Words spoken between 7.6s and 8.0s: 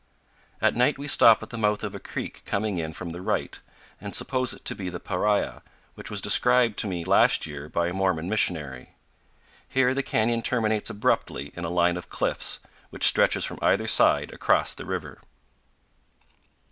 by a